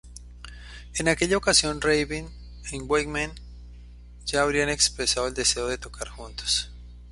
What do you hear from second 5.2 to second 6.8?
el deseo de tocar juntos.